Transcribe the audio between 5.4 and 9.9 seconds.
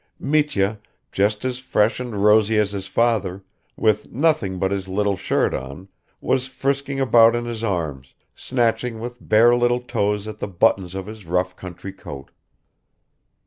on, was frisking about in his arms, snatching with bare little